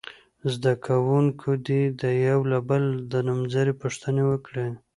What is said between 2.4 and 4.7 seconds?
له بله د نومځرو پوښتنې وکړي.